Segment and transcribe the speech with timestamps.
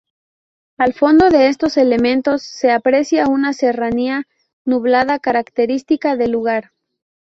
[0.79, 4.25] Al fondo de estos elementos se aprecia una serranía
[4.65, 6.71] nublada característica del lugar.